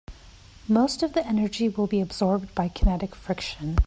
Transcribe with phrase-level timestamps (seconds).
[0.67, 3.77] Most of the energy will be absorbed by kinetic friction.